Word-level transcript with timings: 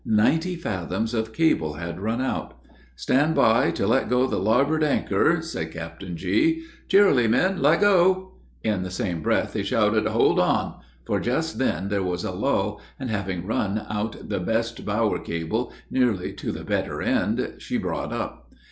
Ninety 0.03 0.55
fathoms 0.55 1.13
of 1.13 1.31
cable 1.31 1.75
had 1.75 1.99
run 1.99 2.21
out. 2.21 2.55
"Stand 2.95 3.35
by, 3.35 3.69
to 3.69 3.85
let 3.85 4.09
go 4.09 4.25
the 4.25 4.39
larboard 4.39 4.83
anchor," 4.83 5.43
said 5.43 5.71
Captain 5.71 6.17
G.; 6.17 6.63
"Cheerily, 6.87 7.27
men 7.27 7.61
let 7.61 7.81
go!" 7.81 8.31
In 8.63 8.81
the 8.81 8.89
same 8.89 9.21
breath 9.21 9.53
he 9.53 9.61
shouted, 9.61 10.07
"Hold 10.07 10.39
on!" 10.39 10.79
for 11.05 11.19
just 11.19 11.59
then 11.59 11.89
there 11.89 12.01
was 12.01 12.23
a 12.23 12.31
lull, 12.31 12.81
and 12.99 13.11
having 13.11 13.45
run 13.45 13.85
out 13.91 14.27
the 14.27 14.39
best 14.39 14.83
bower 14.85 15.19
cable, 15.19 15.71
nearly 15.91 16.33
to 16.33 16.51
the 16.51 16.63
better 16.63 17.03
end, 17.03 17.57
she 17.59 17.77
brought 17.77 18.11
up. 18.11 18.49